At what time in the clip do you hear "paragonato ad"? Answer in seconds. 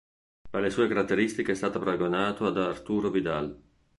1.77-2.57